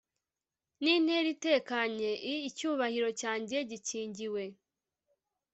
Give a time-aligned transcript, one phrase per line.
[0.81, 4.43] Nintera itekanye I icyubahiro cyanjye gikingiwe